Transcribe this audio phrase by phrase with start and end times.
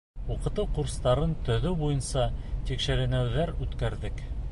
[0.35, 2.25] Уҡытыу курстарын төҙөү буйынса
[2.71, 4.25] тикшеренеүҙәр үткәрҙек.